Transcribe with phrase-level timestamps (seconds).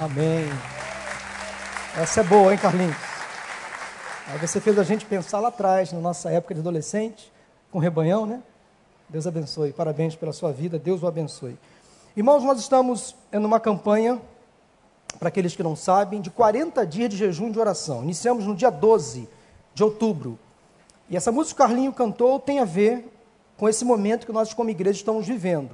[0.00, 0.46] Amém.
[1.96, 2.96] Essa é boa, hein, Carlinhos?
[4.26, 7.32] Aí você fez a gente pensar lá atrás, na nossa época de adolescente,
[7.70, 8.42] com rebanhão, né?
[9.08, 9.72] Deus abençoe.
[9.72, 11.56] Parabéns pela sua vida, Deus o abençoe.
[12.16, 14.20] Irmãos, nós estamos numa campanha,
[15.20, 18.02] para aqueles que não sabem, de 40 dias de jejum de oração.
[18.02, 19.28] Iniciamos no dia 12
[19.74, 20.36] de outubro.
[21.08, 23.08] E essa música que o Carlinho cantou tem a ver
[23.56, 25.70] com esse momento que nós, como igreja, estamos vivendo.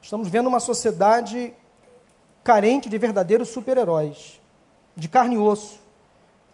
[0.00, 1.54] Estamos vendo uma sociedade
[2.42, 4.40] carente de verdadeiros super-heróis,
[4.96, 5.80] de carne e osso,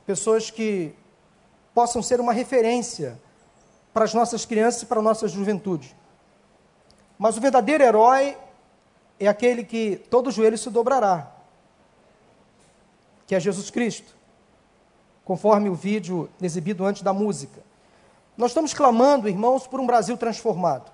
[0.07, 0.95] pessoas que
[1.75, 3.19] possam ser uma referência
[3.93, 5.97] para as nossas crianças e para a nossa juventude.
[7.19, 8.37] Mas o verdadeiro herói
[9.19, 11.33] é aquele que todo joelho se dobrará,
[13.27, 14.15] que é Jesus Cristo,
[15.25, 17.61] conforme o vídeo exibido antes da música.
[18.37, 20.93] Nós estamos clamando, irmãos, por um Brasil transformado.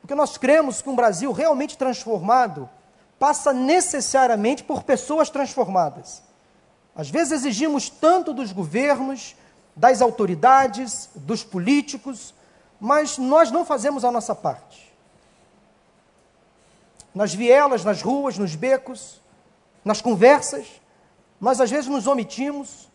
[0.00, 2.68] Porque nós cremos que um Brasil realmente transformado
[3.20, 6.22] passa necessariamente por pessoas transformadas.
[6.96, 9.36] Às vezes exigimos tanto dos governos,
[9.76, 12.34] das autoridades, dos políticos,
[12.80, 14.90] mas nós não fazemos a nossa parte.
[17.14, 19.20] Nas vielas, nas ruas, nos becos,
[19.84, 20.66] nas conversas,
[21.38, 22.88] nós às vezes nos omitimos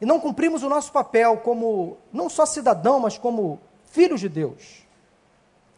[0.00, 4.81] e não cumprimos o nosso papel como não só cidadão, mas como filhos de Deus.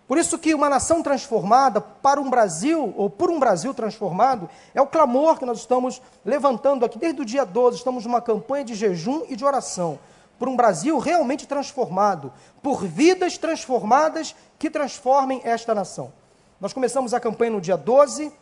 [0.07, 4.83] Por isso que uma nação transformada para um Brasil, ou por um Brasil transformado, é
[4.83, 7.79] o clamor que nós estamos levantando aqui desde o dia 12.
[7.79, 9.99] Estamos numa campanha de jejum e de oração
[10.39, 12.33] por um Brasil realmente transformado,
[12.63, 16.13] por vidas transformadas que transformem esta nação.
[16.61, 18.33] Nós começamos a campanha no dia 12,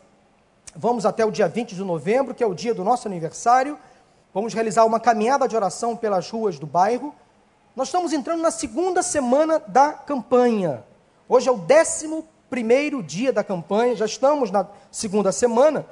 [0.75, 3.77] vamos até o dia 20 de novembro, que é o dia do nosso aniversário.
[4.33, 7.13] Vamos realizar uma caminhada de oração pelas ruas do bairro.
[7.75, 10.83] Nós estamos entrando na segunda semana da campanha.
[11.27, 15.85] Hoje é o décimo primeiro dia da campanha, já estamos na segunda semana.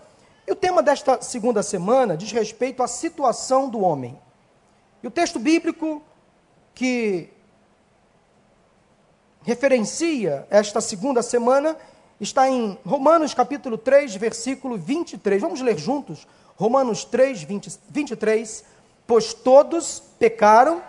[0.46, 4.20] E o tema desta segunda semana diz respeito à situação do homem.
[5.02, 6.02] E o texto bíblico
[6.76, 7.30] que
[9.44, 11.78] referencia esta segunda semana
[12.20, 15.42] está em Romanos capítulo 3, versículo 23.
[15.42, 16.28] Vamos ler juntos?
[16.58, 18.66] Romanos 3, 20, 23.
[19.08, 20.84] Pois todos pecaram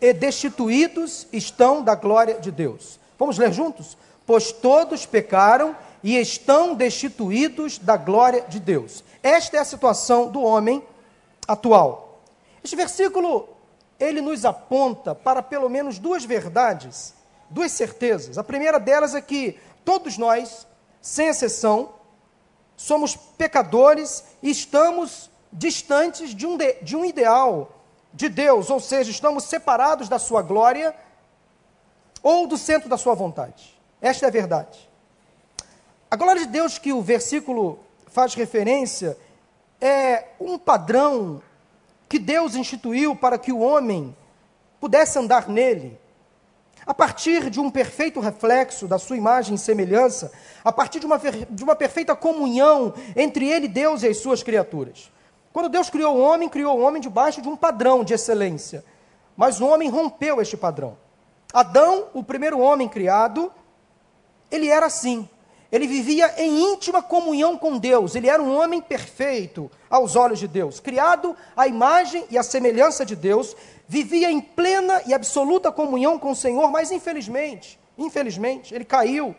[0.00, 2.99] e destituídos estão da glória de Deus.
[3.20, 3.98] Vamos ler juntos?
[4.26, 9.04] Pois todos pecaram e estão destituídos da glória de Deus.
[9.22, 10.82] Esta é a situação do homem
[11.46, 12.22] atual.
[12.64, 13.46] Este versículo,
[13.98, 17.12] ele nos aponta para pelo menos duas verdades,
[17.50, 18.38] duas certezas.
[18.38, 20.66] A primeira delas é que todos nós,
[21.02, 21.90] sem exceção,
[22.74, 29.10] somos pecadores e estamos distantes de um, de, de um ideal de Deus, ou seja,
[29.10, 30.94] estamos separados da sua glória
[32.22, 33.78] ou do centro da sua vontade.
[34.00, 34.88] Esta é a verdade.
[36.10, 39.16] A glória de Deus que o versículo faz referência
[39.80, 41.42] é um padrão
[42.08, 44.14] que Deus instituiu para que o homem
[44.80, 45.98] pudesse andar nele.
[46.84, 50.32] A partir de um perfeito reflexo da sua imagem e semelhança,
[50.64, 55.10] a partir de uma, de uma perfeita comunhão entre ele, Deus e as suas criaturas.
[55.52, 58.84] Quando Deus criou o homem, criou o homem debaixo de um padrão de excelência.
[59.36, 60.96] Mas o homem rompeu este padrão.
[61.52, 63.52] Adão, o primeiro homem criado,
[64.50, 65.28] ele era assim.
[65.70, 68.14] Ele vivia em íntima comunhão com Deus.
[68.14, 73.04] Ele era um homem perfeito aos olhos de Deus, criado à imagem e à semelhança
[73.04, 73.56] de Deus,
[73.86, 79.34] vivia em plena e absoluta comunhão com o Senhor, mas infelizmente, infelizmente, ele caiu,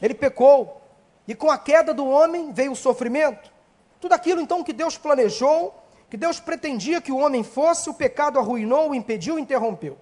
[0.00, 0.80] ele pecou.
[1.26, 3.50] E com a queda do homem veio o sofrimento.
[3.98, 5.74] Tudo aquilo então que Deus planejou,
[6.10, 9.98] que Deus pretendia que o homem fosse, o pecado arruinou, impediu, interrompeu.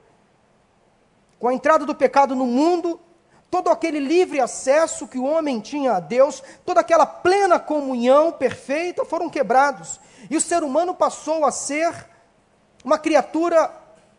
[1.43, 3.01] Com a entrada do pecado no mundo,
[3.51, 9.05] todo aquele livre acesso que o homem tinha a Deus, toda aquela plena comunhão perfeita
[9.05, 9.99] foram quebrados.
[10.31, 11.93] E o ser humano passou a ser
[12.85, 13.69] uma criatura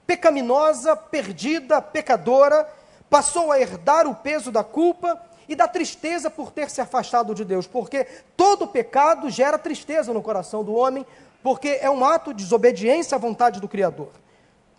[0.05, 2.69] pecaminosa, perdida, pecadora,
[3.09, 5.17] passou a herdar o peso da culpa
[5.47, 8.03] e da tristeza por ter se afastado de Deus, porque
[8.35, 11.07] todo pecado gera tristeza no coração do homem,
[11.41, 14.11] porque é um ato de desobediência à vontade do Criador.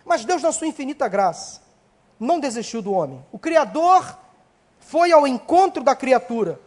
[0.05, 1.64] Mas Deus, na sua infinita graça,
[2.19, 3.25] não desistiu do homem.
[3.33, 4.19] O Criador
[4.79, 6.61] foi ao encontro da criatura.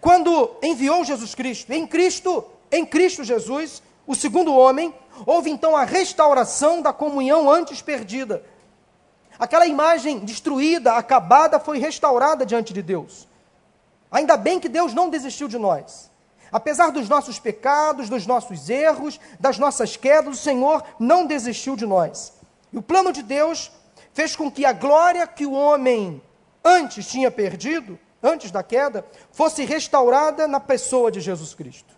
[0.00, 4.94] Quando enviou Jesus Cristo, em Cristo, em Cristo Jesus, o segundo homem,
[5.26, 8.44] houve então a restauração da comunhão antes perdida.
[9.38, 13.28] Aquela imagem destruída, acabada, foi restaurada diante de Deus.
[14.10, 16.10] Ainda bem que Deus não desistiu de nós.
[16.52, 21.84] Apesar dos nossos pecados, dos nossos erros, das nossas quedas, o Senhor não desistiu de
[21.84, 22.32] nós.
[22.72, 23.72] E o plano de Deus
[24.14, 26.22] fez com que a glória que o homem
[26.64, 31.92] antes tinha perdido, antes da queda, fosse restaurada na pessoa de Jesus Cristo.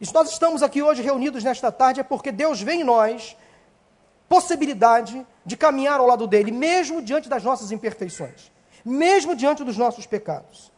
[0.00, 3.36] E se nós estamos aqui hoje reunidos nesta tarde é porque Deus vê em nós
[4.28, 8.52] possibilidade de caminhar ao lado dele, mesmo diante das nossas imperfeições,
[8.84, 10.70] mesmo diante dos nossos pecados.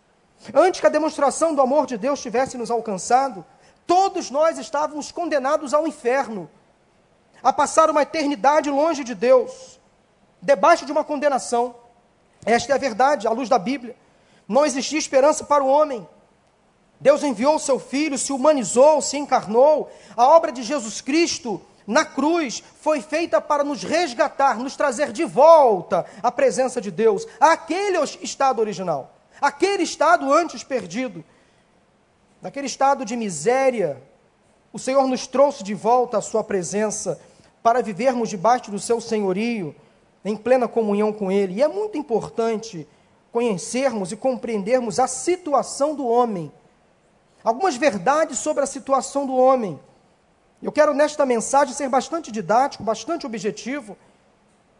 [0.52, 3.44] Antes que a demonstração do amor de Deus tivesse nos alcançado,
[3.86, 6.50] todos nós estávamos condenados ao inferno,
[7.42, 9.78] a passar uma eternidade longe de Deus,
[10.44, 11.74] debaixo de uma condenação.
[12.44, 13.96] Esta é a verdade, à luz da Bíblia.
[14.46, 16.06] Não existia esperança para o homem.
[17.00, 19.90] Deus enviou seu filho, se humanizou, se encarnou.
[20.16, 25.24] A obra de Jesus Cristo na cruz foi feita para nos resgatar, nos trazer de
[25.24, 31.24] volta à presença de Deus, aquele estado original, aquele estado antes perdido.
[32.40, 34.02] Naquele estado de miséria,
[34.72, 37.18] o Senhor nos trouxe de volta à Sua presença
[37.62, 39.74] para vivermos debaixo do Seu senhorio,
[40.24, 41.54] em plena comunhão com Ele.
[41.54, 42.88] E é muito importante
[43.30, 46.52] conhecermos e compreendermos a situação do homem,
[47.42, 49.78] algumas verdades sobre a situação do homem.
[50.62, 53.98] Eu quero nesta mensagem ser bastante didático, bastante objetivo.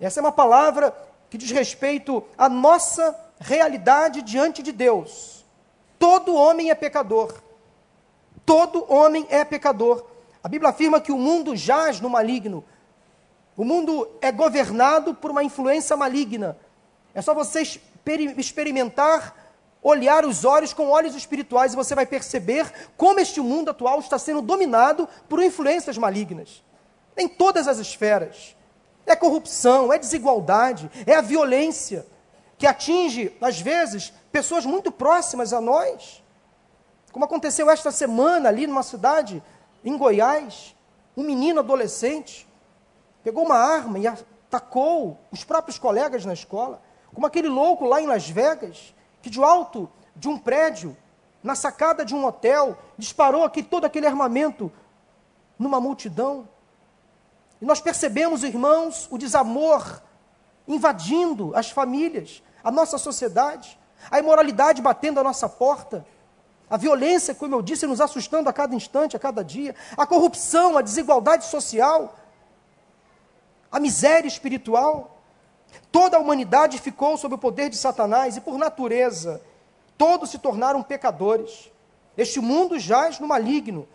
[0.01, 0.97] Essa é uma palavra
[1.29, 5.45] que diz respeito à nossa realidade diante de Deus.
[5.99, 7.35] Todo homem é pecador.
[8.47, 10.05] Todo homem é pecador.
[10.43, 12.65] A Bíblia afirma que o mundo jaz no maligno.
[13.57, 16.57] O mundo é governado por uma influência maligna.
[17.15, 17.63] É só você
[18.37, 19.45] experimentar
[19.85, 24.19] olhar os olhos com olhos espirituais e você vai perceber como este mundo atual está
[24.19, 26.65] sendo dominado por influências malignas.
[27.17, 28.57] Em todas as esferas.
[29.07, 32.07] É corrupção, é desigualdade, é a violência
[32.57, 36.25] que atinge, às vezes, pessoas muito próximas a nós.
[37.13, 39.43] Como aconteceu esta semana ali numa cidade
[39.85, 40.75] em Goiás,
[41.15, 42.49] um menino adolescente
[43.25, 46.83] pegou uma arma e atacou os próprios colegas na escola,
[47.13, 50.95] como aquele louco lá em Las Vegas, que de alto de um prédio,
[51.43, 54.71] na sacada de um hotel, disparou aqui todo aquele armamento
[55.59, 56.47] numa multidão.
[57.61, 60.03] E nós percebemos, irmãos, o desamor
[60.69, 63.79] invadindo as famílias, a nossa sociedade,
[64.11, 66.07] a imoralidade batendo a nossa porta,
[66.69, 70.77] a violência, como eu disse, nos assustando a cada instante, a cada dia, a corrupção,
[70.77, 72.15] a desigualdade social,
[73.75, 75.19] a miséria espiritual.
[75.91, 79.43] Toda a humanidade ficou sob o poder de Satanás e, por natureza,
[79.99, 81.73] todos se tornaram pecadores.
[82.17, 83.89] Este mundo jaz no maligno.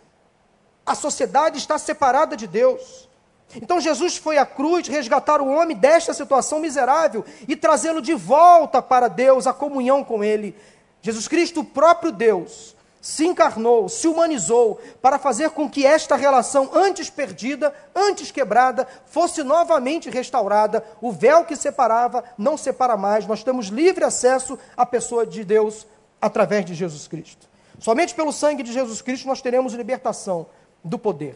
[0.86, 3.08] A sociedade está separada de Deus.
[3.56, 8.82] Então Jesus foi à cruz resgatar o homem desta situação miserável e trazê-lo de volta
[8.82, 10.58] para Deus, a comunhão com Ele.
[11.02, 16.70] Jesus Cristo, o próprio Deus, se encarnou, se humanizou, para fazer com que esta relação
[16.74, 20.84] antes perdida, antes quebrada, fosse novamente restaurada.
[21.02, 23.26] O véu que separava não separa mais.
[23.26, 25.88] Nós temos livre acesso à pessoa de Deus
[26.22, 27.48] através de Jesus Cristo.
[27.80, 30.48] Somente pelo sangue de Jesus Cristo nós teremos libertação
[30.84, 31.36] do poder,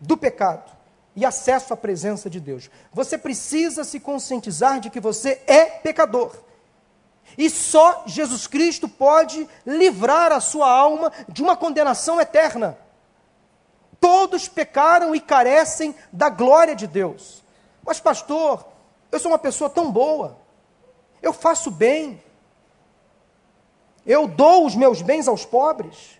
[0.00, 0.76] do pecado
[1.14, 2.68] e acesso à presença de Deus.
[2.92, 6.45] Você precisa se conscientizar de que você é pecador.
[7.36, 12.78] E só Jesus Cristo pode livrar a sua alma de uma condenação eterna.
[14.00, 17.42] Todos pecaram e carecem da glória de Deus.
[17.84, 18.66] Mas, pastor,
[19.12, 20.38] eu sou uma pessoa tão boa,
[21.22, 22.22] eu faço bem,
[24.04, 26.18] eu dou os meus bens aos pobres,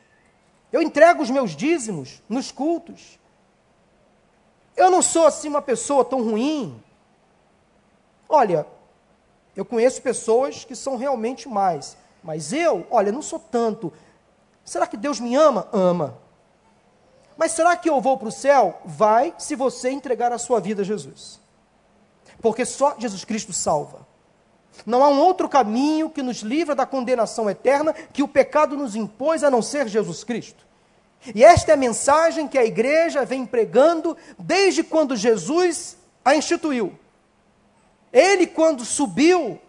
[0.72, 3.18] eu entrego os meus dízimos nos cultos.
[4.76, 6.82] Eu não sou assim uma pessoa tão ruim.
[8.28, 8.66] Olha,
[9.56, 11.96] eu conheço pessoas que são realmente mais.
[12.22, 13.92] Mas eu, olha, não sou tanto.
[14.64, 15.66] Será que Deus me ama?
[15.72, 16.18] Ama.
[17.36, 18.80] Mas será que eu vou para o céu?
[18.84, 21.40] Vai, se você entregar a sua vida a Jesus.
[22.40, 24.06] Porque só Jesus Cristo salva.
[24.84, 28.94] Não há um outro caminho que nos livra da condenação eterna que o pecado nos
[28.94, 30.66] impôs a não ser Jesus Cristo.
[31.34, 36.92] E esta é a mensagem que a igreja vem pregando desde quando Jesus a instituiu.
[38.12, 39.60] Ele, quando subiu,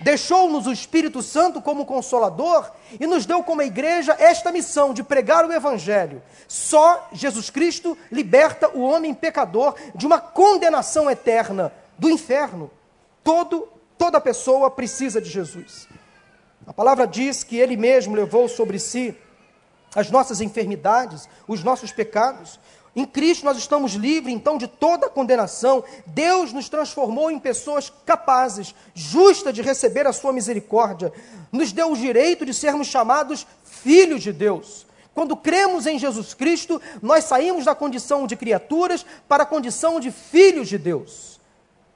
[0.00, 5.44] deixou-nos o Espírito Santo como consolador e nos deu como igreja esta missão de pregar
[5.44, 6.22] o Evangelho.
[6.48, 12.70] Só Jesus Cristo liberta o homem pecador de uma condenação eterna do inferno.
[13.22, 15.88] Todo, toda pessoa precisa de Jesus.
[16.66, 19.16] A palavra diz que ele mesmo levou sobre si
[19.94, 22.58] as nossas enfermidades, os nossos pecados.
[22.96, 25.82] Em Cristo nós estamos livres então de toda condenação.
[26.06, 31.12] Deus nos transformou em pessoas capazes, justas de receber a sua misericórdia.
[31.50, 34.86] Nos deu o direito de sermos chamados filhos de Deus.
[35.14, 40.10] Quando cremos em Jesus Cristo, nós saímos da condição de criaturas para a condição de
[40.10, 41.34] filhos de Deus.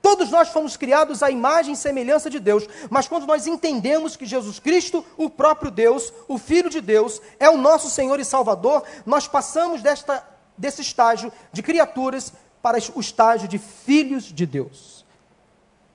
[0.00, 4.25] Todos nós fomos criados à imagem e semelhança de Deus, mas quando nós entendemos que
[4.25, 8.85] Jesus Cristo, o próprio Deus, o Filho de Deus, é o nosso Senhor e Salvador,
[9.05, 10.25] nós passamos desta,
[10.58, 15.06] desse estágio de criaturas para o estágio de filhos de Deus.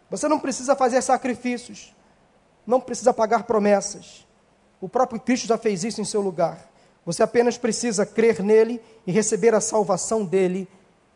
[0.09, 1.93] Você não precisa fazer sacrifícios,
[2.65, 4.25] não precisa pagar promessas.
[4.79, 6.69] O próprio Cristo já fez isso em seu lugar.
[7.05, 10.67] Você apenas precisa crer nele e receber a salvação dele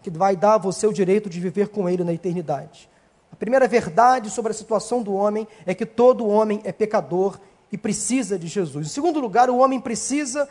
[0.01, 2.89] que vai dar a você o direito de viver com Ele na eternidade.
[3.31, 7.39] A primeira verdade sobre a situação do homem é que todo homem é pecador
[7.71, 8.87] e precisa de Jesus.
[8.87, 10.47] Em segundo lugar, o homem precisa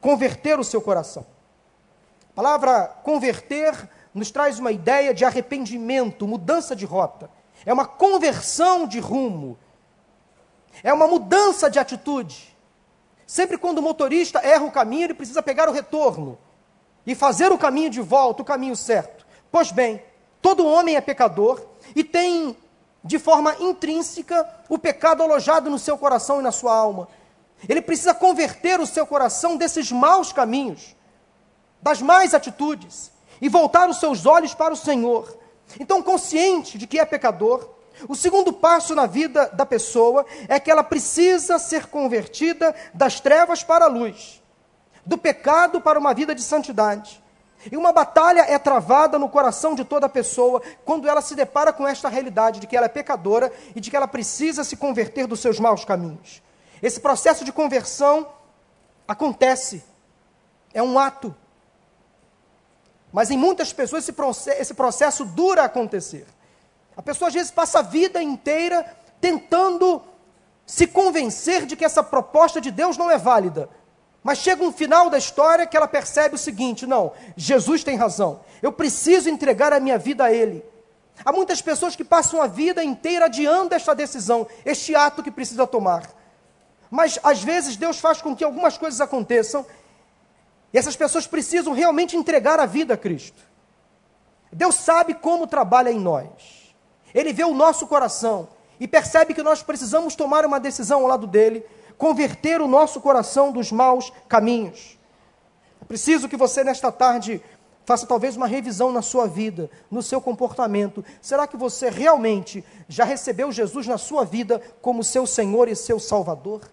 [0.00, 1.26] converter o seu coração.
[2.36, 7.30] A palavra converter nos traz uma ideia de arrependimento, mudança de rota.
[7.64, 9.58] É uma conversão de rumo.
[10.84, 12.54] É uma mudança de atitude.
[13.26, 16.36] Sempre quando o motorista erra o caminho, ele precisa pegar o retorno
[17.06, 19.26] e fazer o caminho de volta, o caminho certo.
[19.50, 20.02] Pois bem,
[20.42, 21.64] todo homem é pecador
[21.94, 22.54] e tem
[23.02, 27.08] de forma intrínseca o pecado alojado no seu coração e na sua alma.
[27.66, 30.95] Ele precisa converter o seu coração desses maus caminhos,
[31.80, 35.36] das más atitudes, e voltar os seus olhos para o Senhor.
[35.78, 37.68] Então, consciente de que é pecador,
[38.08, 43.62] o segundo passo na vida da pessoa é que ela precisa ser convertida das trevas
[43.62, 44.42] para a luz
[45.06, 47.22] do pecado para uma vida de santidade.
[47.70, 51.86] E uma batalha é travada no coração de toda pessoa quando ela se depara com
[51.86, 55.40] esta realidade de que ela é pecadora e de que ela precisa se converter dos
[55.40, 56.42] seus maus caminhos.
[56.82, 58.28] Esse processo de conversão
[59.06, 59.82] acontece,
[60.74, 61.34] é um ato.
[63.12, 66.26] Mas em muitas pessoas esse processo, esse processo dura a acontecer.
[66.96, 68.84] A pessoa às vezes passa a vida inteira
[69.20, 70.02] tentando
[70.66, 73.68] se convencer de que essa proposta de Deus não é válida.
[74.22, 78.40] Mas chega um final da história que ela percebe o seguinte: não, Jesus tem razão,
[78.60, 80.64] eu preciso entregar a minha vida a Ele.
[81.24, 85.66] Há muitas pessoas que passam a vida inteira adiando esta decisão, este ato que precisa
[85.66, 86.10] tomar.
[86.90, 89.64] Mas às vezes Deus faz com que algumas coisas aconteçam
[90.76, 93.42] e essas pessoas precisam realmente entregar a vida a Cristo.
[94.52, 96.74] Deus sabe como trabalha em nós.
[97.14, 98.46] Ele vê o nosso coração
[98.78, 101.64] e percebe que nós precisamos tomar uma decisão ao lado dele
[101.96, 104.98] converter o nosso coração dos maus caminhos.
[105.80, 107.42] É preciso que você, nesta tarde,
[107.86, 111.02] faça talvez uma revisão na sua vida, no seu comportamento.
[111.22, 115.98] Será que você realmente já recebeu Jesus na sua vida como seu Senhor e seu
[115.98, 116.70] Salvador?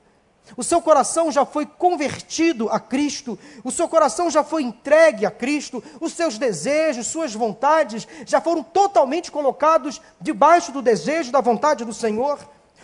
[0.57, 5.31] O seu coração já foi convertido a Cristo, o seu coração já foi entregue a
[5.31, 11.85] Cristo, os seus desejos, suas vontades já foram totalmente colocados debaixo do desejo da vontade
[11.85, 12.38] do Senhor.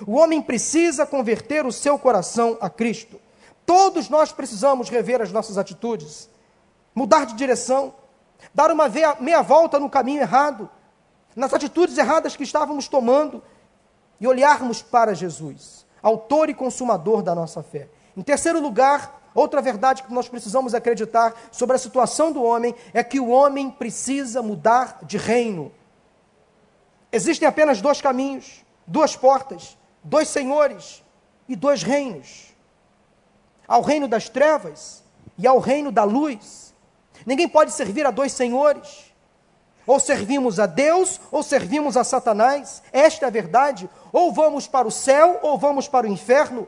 [0.08, 3.20] O homem precisa converter o seu coração a Cristo.
[3.66, 6.30] Todos nós precisamos rever as nossas atitudes,
[6.96, 7.94] mudar de direção,
[8.56, 8.90] dar uma
[9.20, 10.70] meia volta no caminho errado,
[11.36, 13.44] nas atitudes erradas que estávamos tomando
[14.20, 17.88] e olharmos para Jesus, autor e consumador da nossa fé.
[18.16, 23.04] Em terceiro lugar, outra verdade que nós precisamos acreditar sobre a situação do homem é
[23.04, 25.72] que o homem precisa mudar de reino.
[27.12, 31.04] Existem apenas dois caminhos, duas portas dois senhores
[31.48, 32.56] e dois reinos:
[33.68, 35.04] ao reino das trevas
[35.38, 36.74] e ao reino da luz.
[37.26, 39.10] Ninguém pode servir a dois senhores.
[39.86, 42.84] Ou servimos a Deus ou servimos a Satanás.
[42.94, 43.90] Esta é a verdade.
[44.12, 46.68] Ou vamos para o céu ou vamos para o inferno.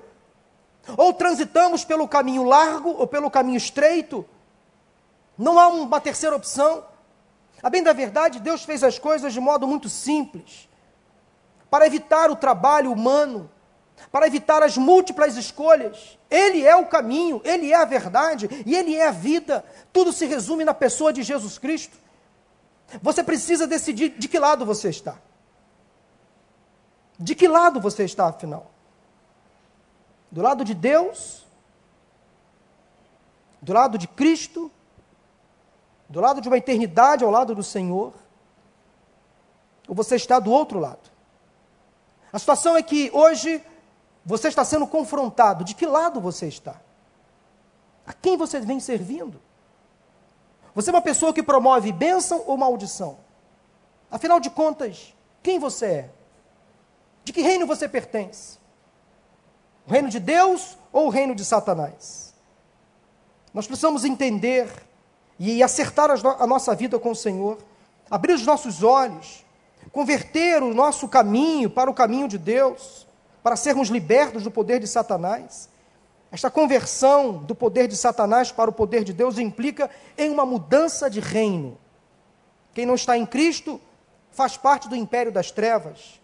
[0.97, 4.25] Ou transitamos pelo caminho largo ou pelo caminho estreito.
[5.37, 6.83] Não há uma terceira opção.
[7.63, 10.67] A bem da verdade, Deus fez as coisas de modo muito simples
[11.69, 13.49] para evitar o trabalho humano,
[14.11, 16.17] para evitar as múltiplas escolhas.
[16.29, 19.63] Ele é o caminho, ele é a verdade e ele é a vida.
[19.93, 21.97] Tudo se resume na pessoa de Jesus Cristo.
[23.01, 25.15] Você precisa decidir de que lado você está.
[27.21, 28.71] De que lado você está, afinal?
[30.31, 31.45] Do lado de Deus?
[33.61, 34.71] Do lado de Cristo?
[36.09, 38.11] Do lado de uma eternidade ao lado do Senhor?
[39.87, 41.11] Ou você está do outro lado?
[42.33, 43.63] A situação é que hoje
[44.25, 45.63] você está sendo confrontado.
[45.63, 46.81] De que lado você está?
[48.03, 49.39] A quem você vem servindo?
[50.73, 53.19] Você é uma pessoa que promove bênção ou maldição?
[54.09, 55.13] Afinal de contas,
[55.43, 56.20] quem você é?
[57.23, 58.57] De que reino você pertence?
[59.87, 62.33] O reino de Deus ou o reino de Satanás?
[63.53, 64.69] Nós precisamos entender
[65.39, 67.57] e acertar a nossa vida com o Senhor,
[68.09, 69.43] abrir os nossos olhos
[69.91, 73.07] converter o nosso caminho para o caminho de Deus,
[73.41, 75.69] para sermos libertos do poder de Satanás.
[76.31, 81.09] Esta conversão do poder de Satanás para o poder de Deus implica em uma mudança
[81.09, 81.77] de reino.
[82.73, 83.81] Quem não está em Cristo
[84.31, 86.20] faz parte do império das trevas,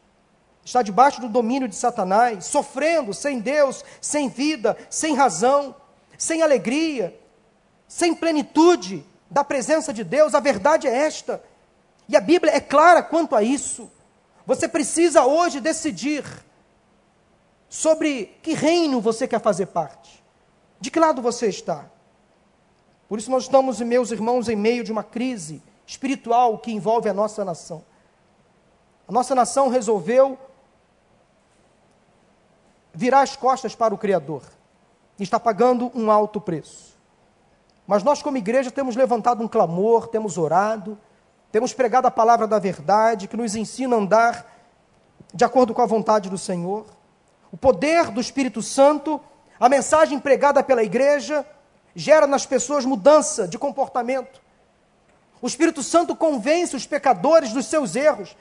[0.67, 5.73] está debaixo do domínio de Satanás, sofrendo sem Deus, sem vida, sem razão,
[6.17, 7.17] sem alegria,
[7.87, 10.35] sem plenitude da presença de Deus.
[10.35, 11.41] A verdade é esta.
[12.09, 13.89] E a Bíblia é clara quanto a isso.
[14.45, 16.25] Você precisa hoje decidir
[17.69, 20.21] sobre que reino você quer fazer parte.
[20.81, 21.85] De que lado você está?
[23.07, 27.13] Por isso nós estamos, meus irmãos, em meio de uma crise espiritual que envolve a
[27.13, 27.85] nossa nação.
[29.07, 30.37] A nossa nação resolveu
[32.97, 34.41] virar as costas para o Criador
[35.19, 36.97] está pagando um alto preço.
[37.85, 40.97] Mas nós, como igreja, temos levantado um clamor, temos orado,
[41.51, 44.51] temos pregado a palavra da verdade, que nos ensina a andar
[45.31, 46.87] de acordo com a vontade do Senhor.
[47.51, 49.21] O poder do Espírito Santo,
[49.59, 51.45] a mensagem pregada pela igreja,
[51.95, 54.41] gera nas pessoas mudança de comportamento.
[55.39, 58.35] O Espírito Santo convence os pecadores dos seus erros.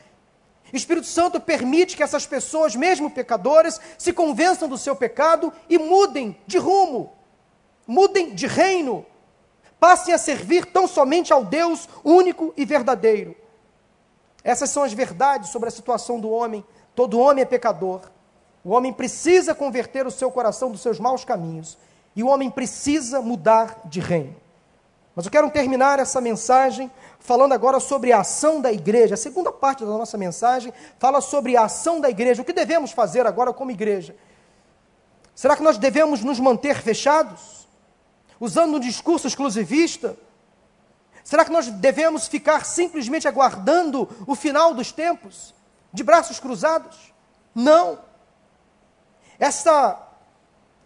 [0.73, 5.79] O Espírito Santo permite que essas pessoas, mesmo pecadoras, se convençam do seu pecado e
[5.79, 7.13] mudem de rumo,
[7.87, 9.07] mudem de reino,
[9.79, 13.37] passem a servir tão somente ao Deus único e verdadeiro.
[14.43, 16.65] Essas são as verdades sobre a situação do homem.
[16.95, 18.03] Todo homem é pecador.
[18.65, 21.79] O homem precisa converter o seu coração dos seus maus caminhos.
[22.15, 24.46] E o homem precisa mudar de reino.
[25.17, 29.15] Mas eu quero terminar essa mensagem falando agora sobre a ação da igreja.
[29.15, 32.43] A segunda parte da nossa mensagem fala sobre a ação da igreja.
[32.43, 34.15] O que devemos fazer agora como igreja?
[35.35, 37.67] Será que nós devemos nos manter fechados?
[38.39, 40.19] Usando um discurso exclusivista?
[41.25, 45.55] Será que nós devemos ficar simplesmente aguardando o final dos tempos,
[45.95, 47.11] de braços cruzados?
[47.55, 48.01] Não.
[49.39, 49.99] Essa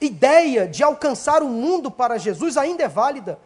[0.01, 3.41] ideia de alcançar o mundo para Jesus ainda é válida.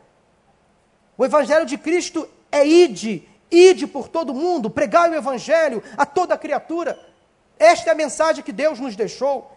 [1.16, 6.36] O Evangelho de Cristo é ide, ide por todo mundo, pregai o Evangelho a toda
[6.36, 6.98] criatura.
[7.58, 9.50] Esta é a mensagem que Deus nos deixou,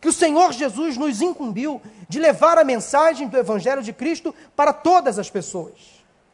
[0.00, 4.72] que o Senhor Jesus nos incumbiu de levar a mensagem do Evangelho de Cristo para
[4.72, 5.74] todas as pessoas,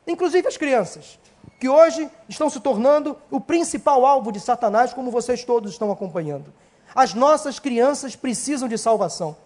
[0.07, 1.19] inclusive as crianças,
[1.59, 6.53] que hoje estão se tornando o principal alvo de Satanás, como vocês todos estão acompanhando.
[6.95, 9.37] As nossas crianças precisam de salvação.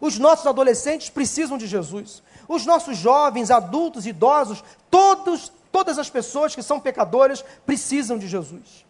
[0.00, 2.22] Os nossos adolescentes precisam de Jesus.
[2.48, 8.84] Os nossos jovens, adultos, idosos, todos, todas as pessoas que são pecadoras precisam de Jesus.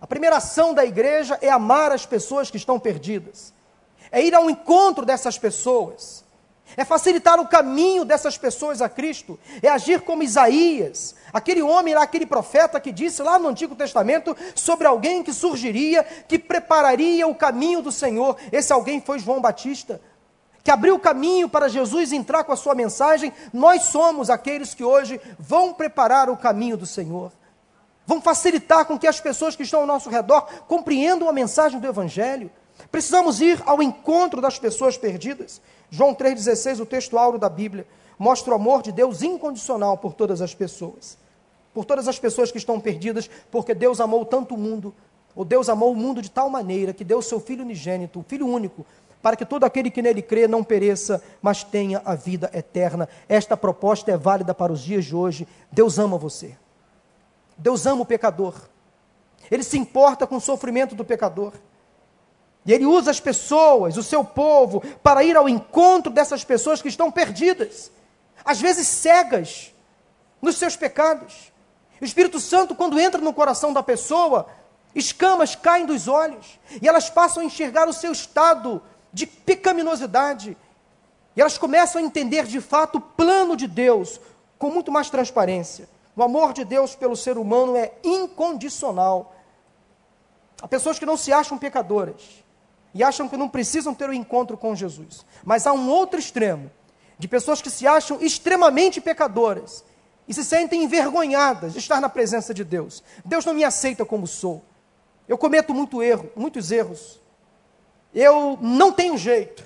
[0.00, 3.52] A primeira ação da igreja é amar as pessoas que estão perdidas.
[4.10, 6.24] É ir ao encontro dessas pessoas.
[6.76, 9.38] É facilitar o caminho dessas pessoas a Cristo.
[9.62, 14.36] É agir como Isaías, aquele homem lá, aquele profeta que disse lá no Antigo Testamento
[14.54, 18.36] sobre alguém que surgiria, que prepararia o caminho do Senhor.
[18.52, 20.00] Esse alguém foi João Batista
[20.62, 24.84] que abriu o caminho para Jesus entrar com a sua mensagem, nós somos aqueles que
[24.84, 27.32] hoje vão preparar o caminho do Senhor.
[28.06, 31.86] Vão facilitar com que as pessoas que estão ao nosso redor compreendam a mensagem do
[31.86, 32.50] Evangelho.
[32.90, 35.60] Precisamos ir ao encontro das pessoas perdidas.
[35.90, 37.86] João 3,16, o texto áureo da Bíblia,
[38.18, 41.16] mostra o amor de Deus incondicional por todas as pessoas.
[41.72, 44.94] Por todas as pessoas que estão perdidas, porque Deus amou tanto o mundo,
[45.34, 48.24] ou Deus amou o mundo de tal maneira que deu o seu Filho unigênito, o
[48.24, 48.84] Filho único,
[49.22, 53.08] para que todo aquele que nele crê não pereça, mas tenha a vida eterna.
[53.28, 55.46] Esta proposta é válida para os dias de hoje.
[55.70, 56.56] Deus ama você.
[57.56, 58.54] Deus ama o pecador.
[59.50, 61.52] Ele se importa com o sofrimento do pecador.
[62.64, 66.88] E ele usa as pessoas, o seu povo, para ir ao encontro dessas pessoas que
[66.88, 67.90] estão perdidas,
[68.44, 69.74] às vezes cegas
[70.40, 71.52] nos seus pecados.
[72.00, 74.46] O Espírito Santo, quando entra no coração da pessoa,
[74.94, 80.56] escamas caem dos olhos e elas passam a enxergar o seu estado de pecaminosidade.
[81.36, 84.20] E elas começam a entender de fato o plano de Deus
[84.58, 85.88] com muito mais transparência.
[86.16, 89.34] O amor de Deus pelo ser humano é incondicional.
[90.60, 92.44] Há pessoas que não se acham pecadoras
[92.92, 95.24] e acham que não precisam ter o um encontro com Jesus.
[95.44, 96.70] Mas há um outro extremo
[97.18, 99.84] de pessoas que se acham extremamente pecadoras
[100.28, 103.02] e se sentem envergonhadas de estar na presença de Deus.
[103.24, 104.62] Deus não me aceita como sou.
[105.26, 107.20] Eu cometo muito erro, muitos erros
[108.14, 109.64] eu não tenho jeito.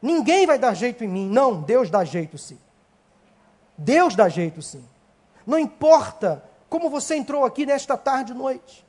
[0.00, 1.28] Ninguém vai dar jeito em mim.
[1.28, 2.58] Não, Deus dá jeito sim.
[3.76, 4.84] Deus dá jeito sim.
[5.46, 8.86] Não importa como você entrou aqui nesta tarde e noite.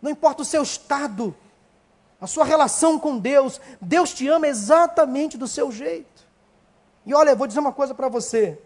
[0.00, 1.34] Não importa o seu estado,
[2.20, 3.60] a sua relação com Deus.
[3.80, 6.26] Deus te ama exatamente do seu jeito.
[7.04, 8.60] E olha, vou dizer uma coisa para você.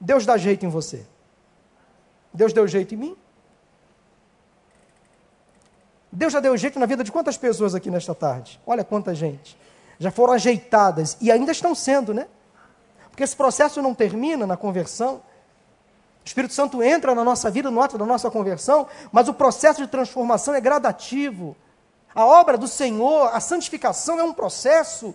[0.00, 1.06] Deus dá jeito em você.
[2.32, 3.16] Deus deu jeito em mim.
[6.12, 8.60] Deus já deu jeito na vida de quantas pessoas aqui nesta tarde?
[8.66, 9.56] Olha quanta gente.
[9.98, 12.26] Já foram ajeitadas e ainda estão sendo, né?
[13.10, 15.16] Porque esse processo não termina na conversão.
[15.16, 19.82] O Espírito Santo entra na nossa vida no ato da nossa conversão, mas o processo
[19.82, 21.56] de transformação é gradativo.
[22.14, 25.14] A obra do Senhor, a santificação é um processo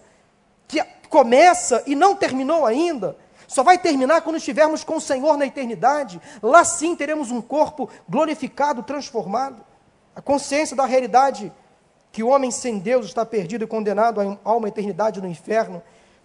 [0.67, 3.17] que começa e não terminou ainda.
[3.47, 6.21] Só vai terminar quando estivermos com o Senhor na eternidade.
[6.41, 9.63] Lá sim teremos um corpo glorificado, transformado.
[10.15, 11.51] A consciência da realidade
[12.15, 15.83] que o homem sem Deus está perdido e condenado a uma eternidade no inferno,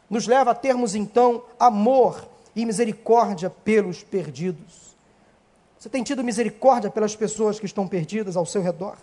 [0.09, 4.96] nos leva a termos então amor e misericórdia pelos perdidos.
[5.76, 8.98] Você tem tido misericórdia pelas pessoas que estão perdidas ao seu redor?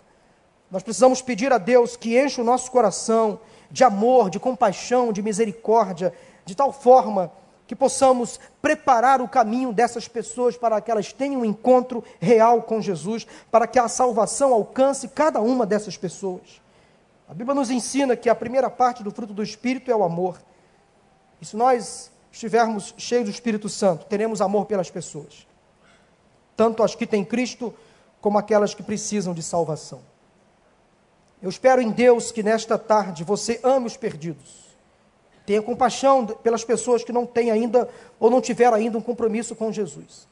[0.70, 3.38] Nós precisamos pedir a Deus que enche o nosso coração
[3.70, 6.10] de amor, de compaixão, de misericórdia,
[6.46, 7.30] de tal forma
[7.68, 12.80] que possamos preparar o caminho dessas pessoas para que elas tenham um encontro real com
[12.80, 16.62] Jesus, para que a salvação alcance cada uma dessas pessoas.
[17.28, 20.40] A Bíblia nos ensina que a primeira parte do fruto do Espírito é o amor.
[21.42, 25.46] E se nós estivermos cheios do Espírito Santo, teremos amor pelas pessoas,
[26.56, 27.74] tanto as que têm Cristo,
[28.18, 30.00] como aquelas que precisam de salvação.
[31.42, 34.67] Eu espero em Deus que nesta tarde você ame os perdidos
[35.48, 37.88] Tenha compaixão pelas pessoas que não têm ainda
[38.20, 40.28] ou não tiveram ainda um compromisso com Jesus.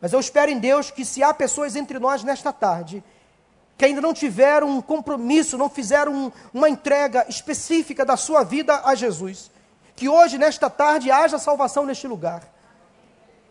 [0.00, 3.02] Mas eu espero em Deus que se há pessoas entre nós nesta tarde
[3.76, 8.82] que ainda não tiveram um compromisso, não fizeram um, uma entrega específica da sua vida
[8.84, 9.50] a Jesus,
[9.96, 12.42] que hoje, nesta tarde, haja salvação neste lugar.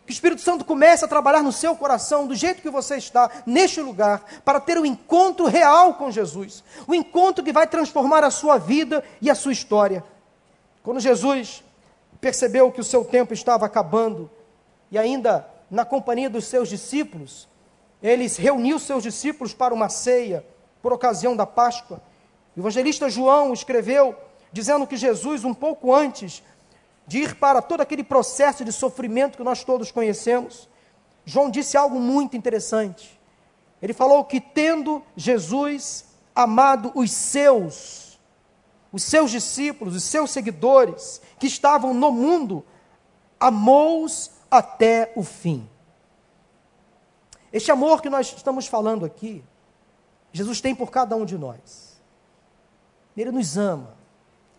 [0.06, 3.30] Que o Espírito Santo comece a trabalhar no seu coração, do jeito que você está,
[3.44, 6.64] neste lugar, para ter um encontro real com Jesus.
[6.88, 10.02] Um encontro que vai transformar a sua vida e a sua história.
[10.82, 11.62] Quando Jesus
[12.20, 14.30] percebeu que o seu tempo estava acabando,
[14.90, 17.48] e ainda na companhia dos seus discípulos,
[18.02, 20.44] ele reuniu seus discípulos para uma ceia
[20.82, 22.02] por ocasião da Páscoa.
[22.56, 24.14] O evangelista João escreveu
[24.52, 26.42] dizendo que Jesus, um pouco antes
[27.06, 30.68] de ir para todo aquele processo de sofrimento que nós todos conhecemos,
[31.24, 33.18] João disse algo muito interessante.
[33.80, 38.01] Ele falou que, tendo Jesus amado os seus,
[38.92, 42.64] os seus discípulos, os seus seguidores, que estavam no mundo,
[43.40, 45.68] amou-os até o fim.
[47.50, 49.42] Este amor que nós estamos falando aqui,
[50.30, 52.00] Jesus tem por cada um de nós.
[53.16, 53.94] Ele nos ama,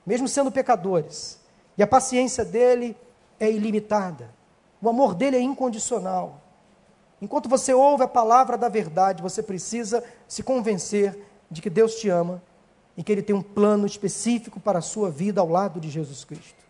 [0.05, 1.39] mesmo sendo pecadores,
[1.77, 2.97] e a paciência dele
[3.39, 4.33] é ilimitada.
[4.81, 6.41] O amor dele é incondicional.
[7.21, 12.09] Enquanto você ouve a palavra da verdade, você precisa se convencer de que Deus te
[12.09, 12.41] ama
[12.95, 16.23] e que Ele tem um plano específico para a sua vida ao lado de Jesus
[16.23, 16.63] Cristo.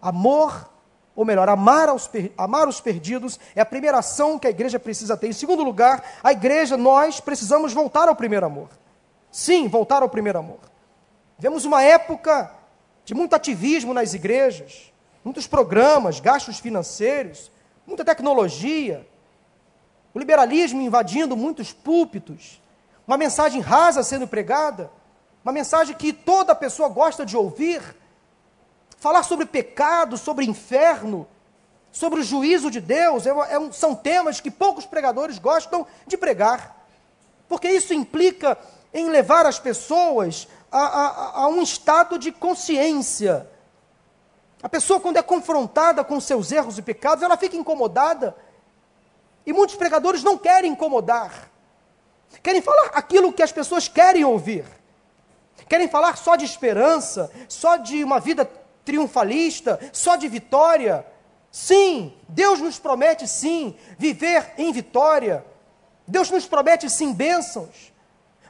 [0.00, 0.68] Amor,
[1.14, 5.16] ou melhor, amar, aos, amar os perdidos é a primeira ação que a igreja precisa
[5.16, 5.28] ter.
[5.28, 8.68] Em segundo lugar, a igreja, nós precisamos voltar ao primeiro amor.
[9.30, 10.60] Sim, voltar ao primeiro amor.
[11.38, 12.52] Vemos uma época
[13.04, 14.92] de muito ativismo nas igrejas,
[15.24, 17.50] muitos programas, gastos financeiros,
[17.86, 19.06] muita tecnologia,
[20.12, 22.60] o liberalismo invadindo muitos púlpitos,
[23.06, 24.90] uma mensagem rasa sendo pregada
[25.46, 27.80] uma mensagem que toda pessoa gosta de ouvir.
[28.98, 31.24] Falar sobre pecado, sobre inferno,
[31.92, 36.84] sobre o juízo de Deus, é, é, são temas que poucos pregadores gostam de pregar,
[37.48, 38.58] porque isso implica
[38.92, 43.48] em levar as pessoas a, a, a um estado de consciência.
[44.60, 48.36] A pessoa, quando é confrontada com seus erros e pecados, ela fica incomodada.
[49.46, 51.48] E muitos pregadores não querem incomodar,
[52.42, 54.64] querem falar aquilo que as pessoas querem ouvir.
[55.68, 58.48] Querem falar só de esperança, só de uma vida
[58.84, 61.04] triunfalista, só de vitória.
[61.50, 65.44] Sim, Deus nos promete sim viver em vitória.
[66.06, 67.92] Deus nos promete sim bênçãos.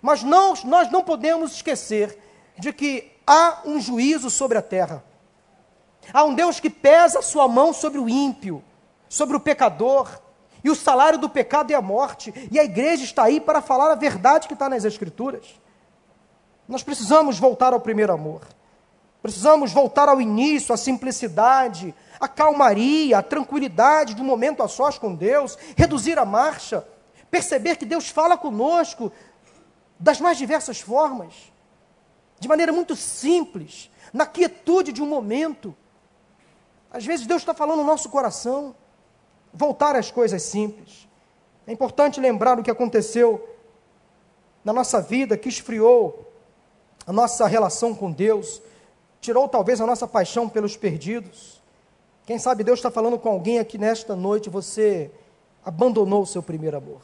[0.02, 2.18] Mas não, nós não podemos esquecer
[2.58, 5.02] de que há um juízo sobre a terra.
[6.12, 8.62] Há um Deus que pesa a sua mão sobre o ímpio,
[9.08, 10.20] sobre o pecador.
[10.62, 12.32] E o salário do pecado é a morte.
[12.50, 15.58] E a igreja está aí para falar a verdade que está nas Escrituras.
[16.68, 18.42] Nós precisamos voltar ao primeiro amor.
[19.22, 24.98] Precisamos voltar ao início, à simplicidade, à calmaria, à tranquilidade de um momento a sós
[24.98, 26.86] com Deus, reduzir a marcha,
[27.30, 29.12] perceber que Deus fala conosco
[29.98, 31.52] das mais diversas formas,
[32.38, 35.74] de maneira muito simples, na quietude de um momento.
[36.90, 38.74] Às vezes Deus está falando no nosso coração,
[39.52, 41.08] voltar às coisas simples.
[41.66, 43.48] É importante lembrar o que aconteceu
[44.64, 46.25] na nossa vida, que esfriou
[47.06, 48.60] a nossa relação com Deus,
[49.20, 51.62] tirou talvez a nossa paixão pelos perdidos.
[52.26, 55.10] Quem sabe Deus está falando com alguém aqui nesta noite, você
[55.64, 57.00] abandonou o seu primeiro amor.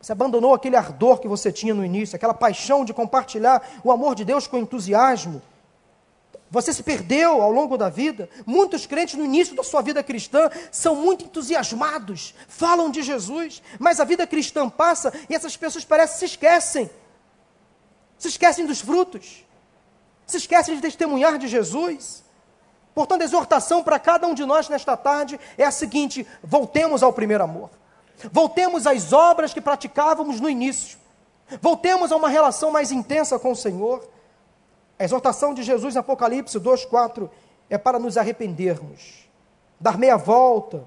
[0.00, 4.14] Você abandonou aquele ardor que você tinha no início, aquela paixão de compartilhar o amor
[4.14, 5.40] de Deus com entusiasmo.
[6.50, 8.28] Você se perdeu ao longo da vida.
[8.44, 14.00] Muitos crentes no início da sua vida cristã são muito entusiasmados, falam de Jesus, mas
[14.00, 16.90] a vida cristã passa e essas pessoas parecem que se esquecem.
[18.22, 19.44] Se esquecem dos frutos.
[20.28, 22.22] Se esquecem de testemunhar de Jesus.
[22.94, 27.12] Portanto, a exortação para cada um de nós nesta tarde é a seguinte: voltemos ao
[27.12, 27.68] primeiro amor.
[28.30, 31.00] Voltemos às obras que praticávamos no início.
[31.60, 34.08] Voltemos a uma relação mais intensa com o Senhor.
[35.00, 37.28] A exortação de Jesus em Apocalipse 2,4
[37.68, 39.28] é para nos arrependermos,
[39.80, 40.86] dar meia volta,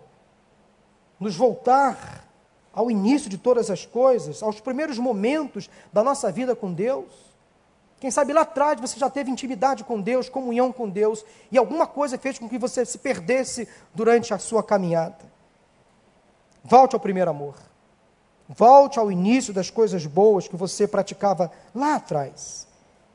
[1.19, 2.25] nos voltar
[2.73, 7.24] ao início de todas as coisas, aos primeiros momentos da nossa vida com Deus.
[7.99, 11.87] Quem sabe lá atrás você já teve intimidade com Deus, comunhão com Deus, e alguma
[11.87, 15.17] coisa fez com que você se perdesse durante a sua caminhada.
[16.63, 17.55] Volte ao primeiro amor.
[18.47, 22.67] Volte ao início das coisas boas que você praticava lá atrás.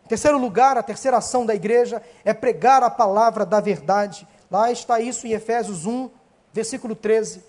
[0.09, 4.27] Terceiro lugar, a terceira ação da igreja é pregar a palavra da verdade.
[4.51, 6.11] Lá está isso em Efésios 1,
[6.53, 7.45] versículo 13.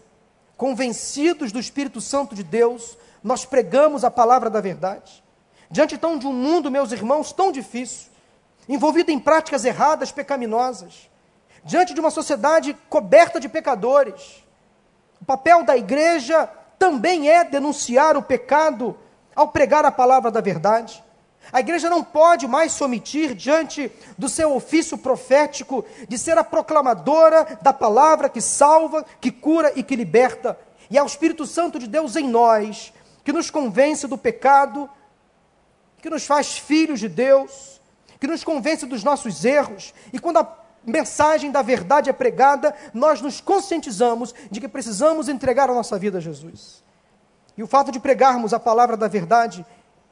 [0.56, 5.24] Convencidos do Espírito Santo de Deus, nós pregamos a palavra da verdade.
[5.71, 8.12] Diante então de um mundo, meus irmãos, tão difícil,
[8.67, 11.10] envolvido em práticas erradas, pecaminosas,
[11.63, 14.43] diante de uma sociedade coberta de pecadores,
[15.21, 18.97] o papel da igreja também é denunciar o pecado
[19.36, 21.01] ao pregar a palavra da verdade.
[21.53, 26.43] A igreja não pode mais se omitir diante do seu ofício profético de ser a
[26.43, 30.57] proclamadora da palavra que salva, que cura e que liberta.
[30.89, 32.91] E é o Espírito Santo de Deus em nós
[33.23, 34.89] que nos convence do pecado,
[36.02, 37.80] que nos faz filhos de Deus,
[38.20, 39.94] que nos convence dos nossos erros.
[40.12, 45.70] E quando a mensagem da verdade é pregada, nós nos conscientizamos de que precisamos entregar
[45.70, 46.84] a nossa vida a Jesus.
[47.56, 49.66] E o fato de pregarmos a palavra da verdade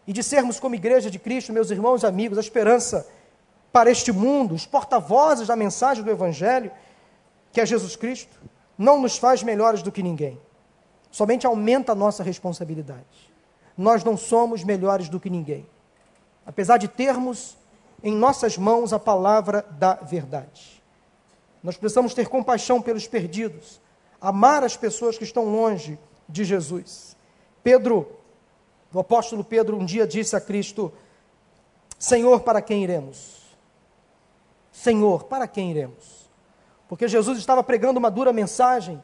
[0.06, 3.08] e de sermos, como igreja de Cristo, meus irmãos e amigos, a esperança
[3.72, 6.72] para este mundo, os porta-vozes da mensagem do Evangelho,
[7.52, 8.36] que é Jesus Cristo,
[8.78, 10.40] não nos faz melhores do que ninguém.
[11.12, 13.30] Somente aumenta a nossa responsabilidade.
[13.78, 15.66] Nós não somos melhores do que ninguém.
[16.50, 17.56] Apesar de termos
[18.02, 20.82] em nossas mãos a palavra da verdade.
[21.62, 23.80] Nós precisamos ter compaixão pelos perdidos,
[24.20, 27.16] amar as pessoas que estão longe de Jesus.
[27.62, 28.20] Pedro
[28.92, 30.92] o apóstolo Pedro um dia disse a Cristo:
[32.00, 33.44] Senhor, para quem iremos?
[34.72, 36.28] Senhor, para quem iremos?
[36.88, 39.04] Porque Jesus estava pregando uma dura mensagem,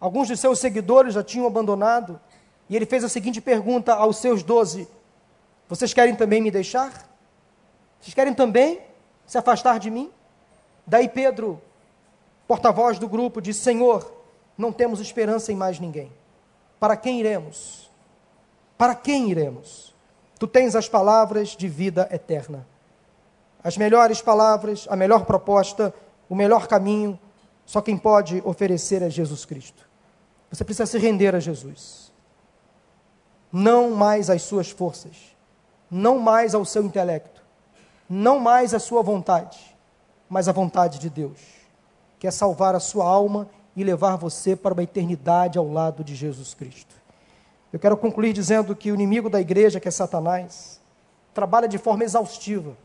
[0.00, 2.20] alguns de seus seguidores já tinham abandonado,
[2.68, 4.88] e ele fez a seguinte pergunta aos seus doze:
[5.70, 7.08] Vocês querem também me deixar?
[8.00, 8.80] Vocês querem também
[9.24, 10.10] se afastar de mim?
[10.84, 11.62] Daí Pedro,
[12.48, 14.12] porta-voz do grupo, disse: Senhor,
[14.58, 16.12] não temos esperança em mais ninguém.
[16.80, 17.88] Para quem iremos?
[18.76, 19.94] Para quem iremos?
[20.40, 22.66] Tu tens as palavras de vida eterna.
[23.62, 25.94] As melhores palavras, a melhor proposta,
[26.28, 27.16] o melhor caminho,
[27.64, 29.88] só quem pode oferecer é Jesus Cristo.
[30.50, 32.12] Você precisa se render a Jesus.
[33.52, 35.29] Não mais às suas forças,
[35.90, 37.42] não mais ao seu intelecto,
[38.08, 39.76] não mais à sua vontade,
[40.28, 41.40] mas à vontade de Deus,
[42.18, 46.14] que é salvar a sua alma e levar você para uma eternidade ao lado de
[46.14, 46.94] Jesus Cristo.
[47.72, 50.80] Eu quero concluir dizendo que o inimigo da igreja, que é Satanás,
[51.32, 52.76] trabalha de forma exaustiva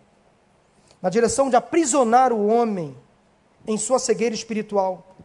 [1.02, 2.96] na direção de aprisionar o homem
[3.68, 5.15] em sua cegueira espiritual,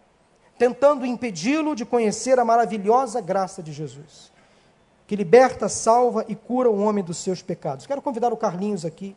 [0.58, 4.32] tentando impedi-lo de conhecer a maravilhosa graça de Jesus,
[5.10, 7.84] que liberta, salva e cura o homem dos seus pecados.
[7.84, 9.16] Quero convidar o Carlinhos aqui.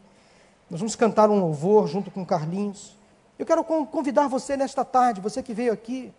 [0.67, 2.97] Nós vamos cantar um louvor junto com o Carlinhos.
[3.37, 6.11] Eu quero convidar você nesta tarde, você que veio aqui.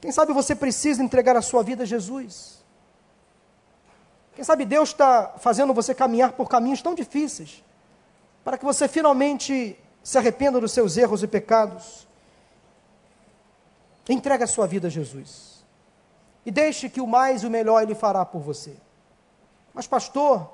[0.00, 2.62] Quem sabe você precisa entregar a sua vida a Jesus.
[4.36, 7.60] Quem sabe Deus está fazendo você caminhar por caminhos tão difíceis,
[8.44, 12.06] para que você finalmente se arrependa dos seus erros e pecados.
[14.08, 15.53] Entregue a sua vida a Jesus.
[16.44, 18.76] E deixe que o mais e o melhor Ele fará por você.
[19.72, 20.50] Mas, pastor,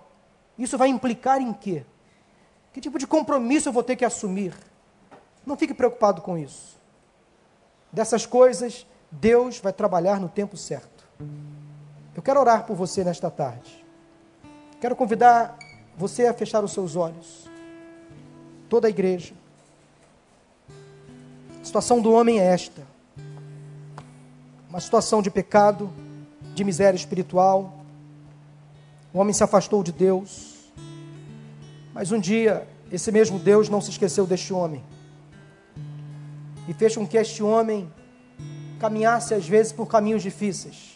[0.58, 1.84] isso vai implicar em quê?
[2.72, 4.54] Que tipo de compromisso eu vou ter que assumir?
[5.44, 6.78] Não fique preocupado com isso.
[7.92, 11.08] Dessas coisas, Deus vai trabalhar no tempo certo.
[12.14, 13.84] Eu quero orar por você nesta tarde.
[14.80, 15.58] Quero convidar
[15.96, 17.48] você a fechar os seus olhos.
[18.68, 19.34] Toda a igreja.
[21.60, 22.86] A situação do homem é esta:
[24.70, 25.92] uma situação de pecado,
[26.54, 27.84] de miséria espiritual.
[29.12, 30.70] O homem se afastou de Deus.
[31.92, 34.82] Mas um dia, esse mesmo Deus não se esqueceu deste homem.
[36.66, 37.92] E fez com que este homem
[38.78, 40.90] caminhasse às vezes por caminhos difíceis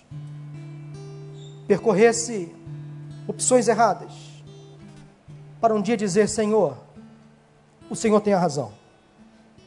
[1.66, 2.54] percorresse
[3.26, 4.12] opções erradas,
[5.60, 6.76] para um dia dizer: Senhor,
[7.88, 8.72] o Senhor tem a razão.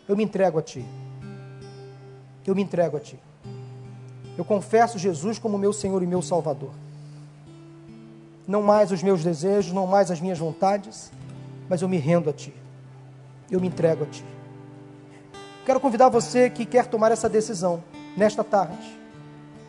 [0.08, 0.86] eu me entrego a Ti.
[2.46, 3.20] Eu me entrego a Ti.
[4.38, 6.70] Eu confesso Jesus como meu Senhor e meu Salvador.
[8.48, 11.12] Não mais os meus desejos, não mais as minhas vontades,
[11.68, 12.54] mas eu me rendo a Ti.
[13.50, 14.24] Eu me entrego a Ti.
[15.66, 17.84] Quero convidar você que quer tomar essa decisão
[18.16, 18.98] nesta tarde.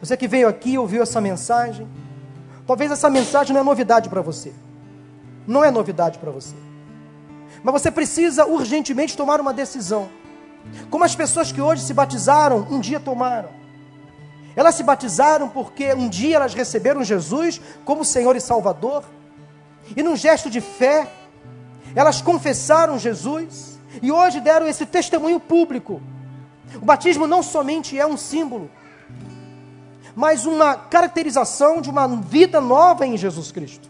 [0.00, 1.88] Você que veio aqui ouviu essa mensagem.
[2.66, 4.52] Talvez essa mensagem não é novidade para você.
[5.46, 6.54] Não é novidade para você.
[7.62, 10.08] Mas você precisa urgentemente tomar uma decisão.
[10.90, 13.48] Como as pessoas que hoje se batizaram, um dia tomaram.
[14.58, 19.04] Elas se batizaram porque um dia elas receberam Jesus como Senhor e Salvador.
[19.96, 21.06] E num gesto de fé,
[21.94, 26.02] elas confessaram Jesus e hoje deram esse testemunho público.
[26.74, 28.68] O batismo não somente é um símbolo,
[30.16, 33.88] mas uma caracterização de uma vida nova em Jesus Cristo.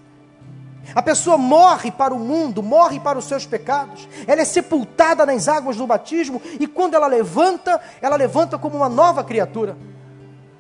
[0.94, 5.48] A pessoa morre para o mundo, morre para os seus pecados, ela é sepultada nas
[5.48, 9.74] águas do batismo e quando ela levanta, ela levanta como uma nova criatura.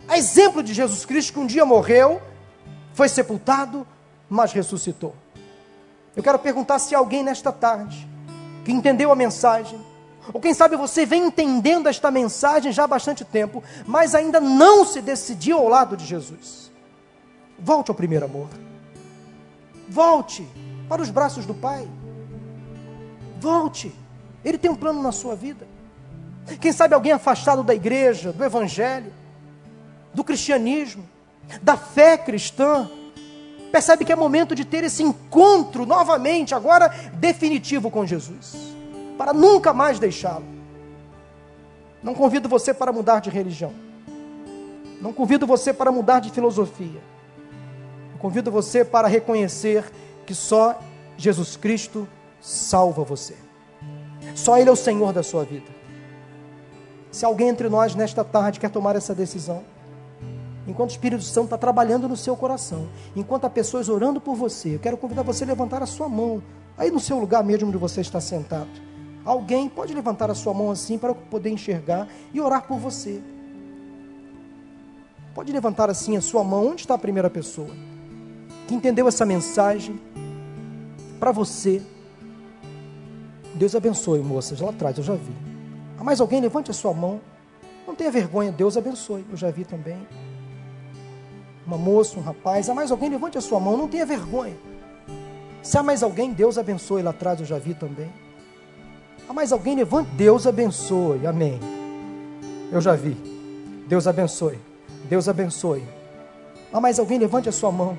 [0.08, 2.20] A exemplo de Jesus Cristo que um dia morreu,
[2.94, 3.86] foi sepultado,
[4.28, 5.14] mas ressuscitou.
[6.16, 8.08] Eu quero perguntar se alguém nesta tarde
[8.64, 9.78] que entendeu a mensagem,
[10.32, 14.84] ou quem sabe você vem entendendo esta mensagem já há bastante tempo, mas ainda não
[14.84, 16.72] se decidiu ao lado de Jesus.
[17.58, 18.48] Volte ao primeiro amor.
[19.88, 20.46] Volte
[20.88, 21.88] para os braços do Pai.
[23.40, 23.94] Volte.
[24.44, 25.66] Ele tem um plano na sua vida.
[26.60, 29.12] Quem sabe alguém afastado da igreja, do evangelho,
[30.14, 31.08] do cristianismo,
[31.62, 32.90] da fé cristã,
[33.70, 38.74] percebe que é momento de ter esse encontro novamente, agora definitivo com Jesus,
[39.16, 40.44] para nunca mais deixá-lo.
[42.02, 43.72] Não convido você para mudar de religião.
[45.00, 47.00] Não convido você para mudar de filosofia.
[48.18, 49.84] Convido você para reconhecer
[50.26, 50.78] que só
[51.16, 52.08] Jesus Cristo
[52.40, 53.34] salva você.
[54.34, 55.78] Só Ele é o Senhor da sua vida.
[57.10, 59.64] Se alguém entre nós nesta tarde quer tomar essa decisão,
[60.68, 64.76] enquanto o Espírito Santo está trabalhando no seu coração, enquanto há pessoas orando por você,
[64.76, 66.42] eu quero convidar você a levantar a sua mão,
[66.76, 68.68] aí no seu lugar mesmo onde você está sentado.
[69.24, 73.20] Alguém pode levantar a sua mão assim para poder enxergar e orar por você.
[75.34, 77.68] Pode levantar assim a sua mão, onde está a primeira pessoa?
[78.68, 79.98] que entendeu essa mensagem,
[81.18, 81.82] para você.
[83.54, 85.32] Deus abençoe, moças, lá atrás, eu já vi.
[85.98, 86.40] Há mais alguém?
[86.40, 87.18] Levante a sua mão.
[87.86, 90.06] Não tenha vergonha, Deus abençoe, eu já vi também.
[91.68, 93.10] Uma moça, um rapaz, há mais alguém?
[93.10, 94.56] Levante a sua mão, não tenha vergonha.
[95.62, 98.10] Se há mais alguém, Deus abençoe, lá atrás eu já vi também.
[99.28, 99.76] Há mais alguém?
[99.76, 101.60] Levante, Deus abençoe, amém.
[102.72, 103.14] Eu já vi.
[103.86, 104.58] Deus abençoe,
[105.10, 105.84] Deus abençoe.
[106.72, 107.18] Há mais alguém?
[107.18, 107.98] Levante a sua mão.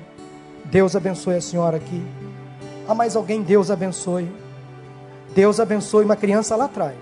[0.64, 2.02] Deus abençoe a senhora aqui.
[2.88, 3.40] Há mais alguém?
[3.40, 4.28] Deus abençoe.
[5.32, 6.96] Deus abençoe uma criança lá atrás.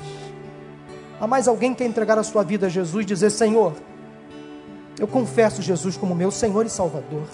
[1.18, 3.72] Há mais alguém que quer entregar a sua vida a Jesus e dizer: Senhor,
[4.98, 7.24] eu confesso Jesus como meu Senhor e Salvador.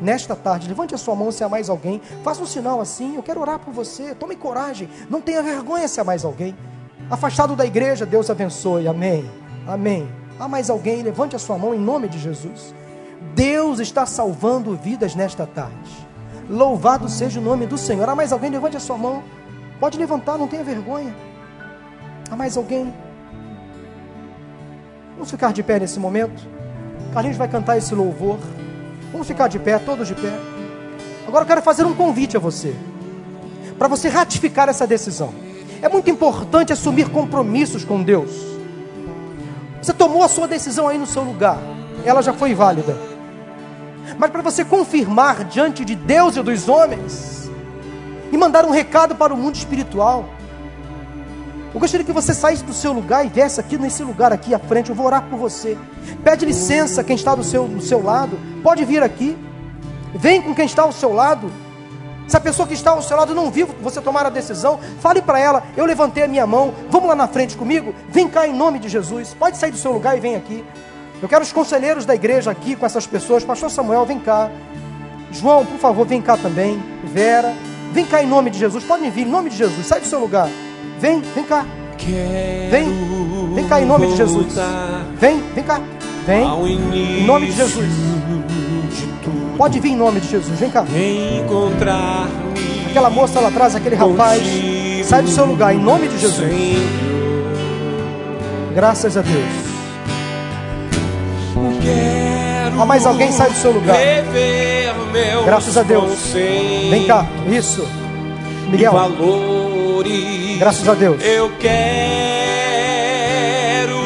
[0.00, 2.00] Nesta tarde, levante a sua mão se há mais alguém.
[2.24, 3.14] Faça um sinal assim.
[3.14, 4.14] Eu quero orar por você.
[4.14, 4.88] Tome coragem.
[5.08, 6.56] Não tenha vergonha se há mais alguém.
[7.08, 8.88] Afastado da igreja, Deus abençoe.
[8.88, 9.30] Amém.
[9.66, 10.08] Amém.
[10.40, 11.02] Há mais alguém?
[11.02, 12.74] Levante a sua mão em nome de Jesus.
[13.34, 16.08] Deus está salvando vidas nesta tarde.
[16.50, 18.08] Louvado seja o nome do Senhor.
[18.08, 18.50] Há mais alguém?
[18.50, 19.22] Levante a sua mão.
[19.78, 21.14] Pode levantar, não tenha vergonha.
[22.28, 22.92] Há mais alguém?
[25.14, 26.42] Vamos ficar de pé nesse momento.
[27.12, 28.38] Carlinhos vai cantar esse louvor.
[29.10, 30.32] Vamos ficar de pé, todos de pé.
[31.26, 32.74] Agora eu quero fazer um convite a você.
[33.78, 35.32] Para você ratificar essa decisão.
[35.80, 38.30] É muito importante assumir compromissos com Deus.
[39.82, 41.58] Você tomou a sua decisão aí no seu lugar.
[42.04, 43.12] Ela já foi válida
[44.18, 47.50] mas para você confirmar diante de Deus e dos homens
[48.30, 50.28] e mandar um recado para o mundo espiritual.
[51.74, 54.58] Eu gostaria que você saísse do seu lugar e viesse aqui nesse lugar aqui à
[54.58, 54.90] frente.
[54.90, 55.78] Eu vou orar por você.
[56.22, 58.38] Pede licença quem está do seu, do seu lado.
[58.62, 59.36] Pode vir aqui.
[60.14, 61.50] Vem com quem está ao seu lado.
[62.28, 65.22] Se a pessoa que está ao seu lado não viu você tomar a decisão, fale
[65.22, 67.94] para ela: Eu levantei a minha mão, vamos lá na frente comigo?
[68.08, 69.34] Vem cá em nome de Jesus.
[69.34, 70.64] Pode sair do seu lugar e vem aqui.
[71.22, 73.44] Eu quero os conselheiros da igreja aqui com essas pessoas.
[73.44, 74.50] Pastor Samuel, vem cá.
[75.30, 76.82] João, por favor, vem cá também.
[77.04, 77.54] Vera,
[77.92, 78.84] vem cá em nome de Jesus.
[78.84, 79.86] Podem vir em nome de Jesus.
[79.86, 80.48] Sai do seu lugar.
[81.02, 81.66] Vem, vem cá.
[82.70, 82.88] Vem,
[83.56, 84.54] vem cá em nome de Jesus.
[85.18, 85.80] Vem, vem cá.
[86.24, 86.44] Vem,
[86.94, 87.88] em nome de Jesus.
[89.58, 90.60] Pode vir em nome de Jesus.
[90.60, 90.84] Vem cá.
[92.88, 94.40] Aquela moça lá atrás, aquele rapaz.
[95.04, 96.48] Sai do seu lugar em nome de Jesus.
[98.72, 99.44] Graças a Deus.
[102.80, 103.96] Há mais alguém sai do seu lugar.
[105.44, 106.32] Graças a Deus.
[106.90, 107.84] Vem cá, isso.
[108.70, 108.92] Miguel.
[110.58, 111.22] Graças a Deus.
[111.22, 112.32] Eu quero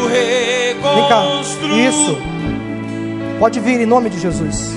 [0.08, 1.22] Vem cá.
[1.88, 2.16] Isso.
[3.38, 4.72] Pode vir em nome de Jesus.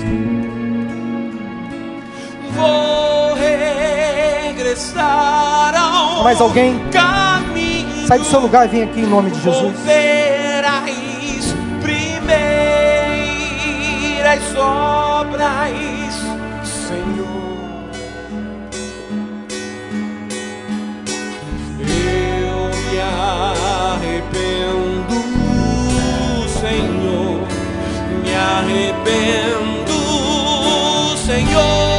[2.54, 3.34] Vou
[4.50, 6.78] regressar ao Mais alguém?
[6.90, 8.06] caminho.
[8.06, 9.72] Sai do seu lugar e vem aqui em nome de Jesus.
[9.80, 10.90] ver as
[11.82, 12.36] primeiras
[14.56, 15.70] obras,
[24.30, 25.14] arrependo,
[26.60, 27.46] Senhor.
[28.22, 29.96] Me arrependo,
[31.16, 31.89] Senhor.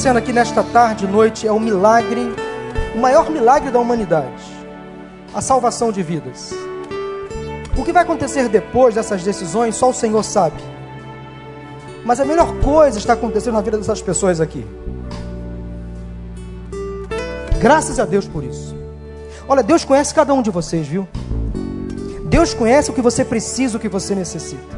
[0.00, 2.34] Acontecendo aqui nesta tarde e noite é o milagre,
[2.94, 4.32] o maior milagre da humanidade
[5.34, 6.54] a salvação de vidas.
[7.76, 10.56] O que vai acontecer depois dessas decisões, só o Senhor sabe.
[12.02, 14.66] Mas a melhor coisa está acontecendo na vida dessas pessoas aqui.
[17.60, 18.74] Graças a Deus por isso.
[19.46, 21.06] Olha, Deus conhece cada um de vocês, viu?
[22.24, 24.76] Deus conhece o que você precisa, o que você necessita.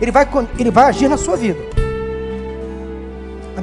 [0.00, 0.28] Ele vai,
[0.58, 1.87] ele vai agir na sua vida.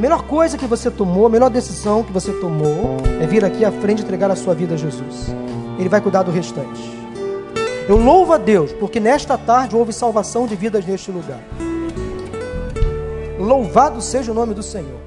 [0.05, 3.71] Melhor coisa que você tomou, a melhor decisão que você tomou é vir aqui à
[3.71, 5.33] frente entregar a sua vida a Jesus.
[5.79, 6.79] Ele vai cuidar do restante.
[7.89, 11.39] Eu louvo a Deus, porque nesta tarde houve salvação de vidas neste lugar.
[13.39, 14.99] Louvado seja o nome do Senhor.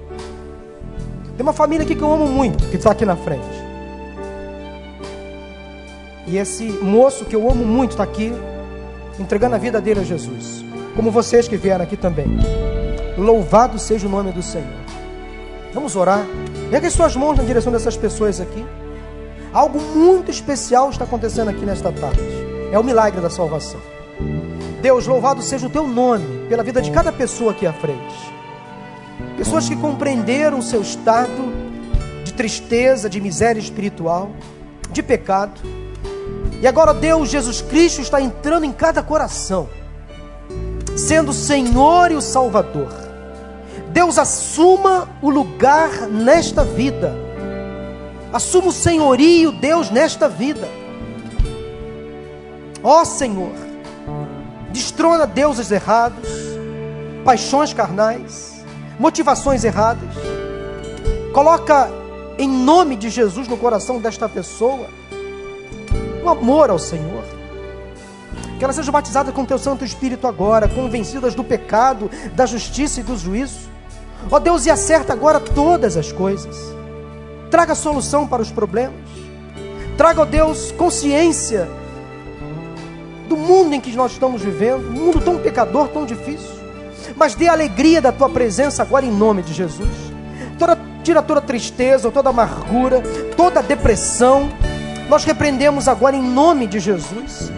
[1.37, 3.47] Tem uma família aqui que eu amo muito, que está aqui na frente.
[6.27, 8.33] E esse moço que eu amo muito está aqui,
[9.17, 10.65] entregando a vida dele a Jesus.
[10.97, 12.27] Como vocês que vieram aqui também.
[13.17, 14.88] Louvado seja o nome do Senhor.
[15.73, 16.25] Vamos orar.
[16.71, 18.65] Pega as suas mãos na direção dessas pessoas aqui.
[19.53, 22.21] Algo muito especial está acontecendo aqui nesta tarde.
[22.73, 23.81] É o milagre da salvação.
[24.81, 28.15] Deus, louvado seja o teu nome pela vida de cada pessoa aqui à frente.
[29.37, 31.53] Pessoas que compreenderam o seu estado
[32.25, 34.31] de tristeza, de miséria espiritual,
[34.91, 35.61] de pecado.
[36.61, 39.69] E agora Deus, Jesus Cristo, está entrando em cada coração,
[40.97, 43.08] sendo o Senhor e o Salvador.
[43.99, 47.13] Deus assuma o lugar nesta vida.
[48.33, 50.69] Assuma o senhorio, Deus, nesta vida.
[52.81, 53.51] Ó Senhor,
[54.71, 56.29] destrona deuses errados,
[57.25, 58.65] paixões carnais,
[59.01, 60.15] motivações erradas.
[61.35, 61.91] Coloca
[62.39, 64.87] em nome de Jesus no coração desta pessoa
[66.23, 67.25] um amor ao Senhor.
[68.61, 73.03] Que elas sejam batizadas com teu Santo Espírito agora, convencidas do pecado, da justiça e
[73.03, 73.68] do juízo.
[74.31, 76.57] Ó Deus, e acerta agora todas as coisas.
[77.51, 78.95] Traga solução para os problemas.
[79.97, 81.69] Traga, ó Deus, consciência
[83.29, 86.59] do mundo em que nós estamos vivendo, um mundo tão pecador, tão difícil.
[87.17, 89.89] Mas dê alegria da tua presença agora em nome de Jesus.
[90.59, 93.03] Toda, tira toda tristeza, toda amargura,
[93.37, 94.51] toda depressão.
[95.09, 97.51] Nós repreendemos agora em nome de Jesus.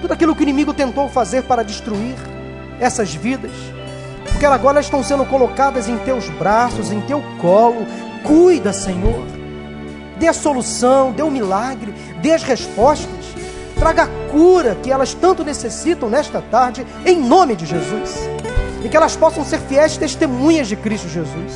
[0.00, 2.14] Tudo aquilo que o inimigo tentou fazer para destruir
[2.78, 3.52] essas vidas,
[4.34, 7.86] porque agora estão sendo colocadas em teus braços, em teu colo.
[8.24, 9.24] Cuida, Senhor.
[10.18, 13.24] Dê a solução, dê o milagre, dê as respostas.
[13.78, 18.28] Traga a cura que elas tanto necessitam nesta tarde, em nome de Jesus.
[18.84, 21.52] E que elas possam ser fiéis testemunhas de Cristo Jesus.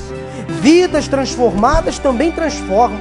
[0.62, 3.00] Vidas transformadas também transformam.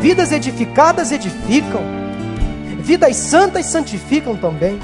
[0.00, 1.80] Vidas edificadas edificam.
[2.80, 4.80] Vidas santas santificam também.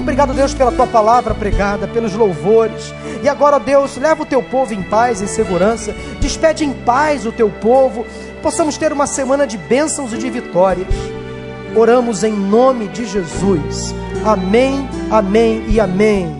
[0.00, 2.92] Obrigado, Deus, pela tua palavra pregada, pelos louvores.
[3.22, 5.94] E agora, Deus, leva o teu povo em paz e segurança.
[6.18, 8.06] Despede em paz o teu povo.
[8.42, 10.88] Possamos ter uma semana de bênçãos e de vitórias.
[11.76, 13.94] Oramos em nome de Jesus.
[14.24, 16.39] Amém, amém e amém.